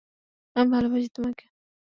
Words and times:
আমি 0.55 0.67
ভালবাসি 0.71 1.09
তোমাকে। 1.11 1.45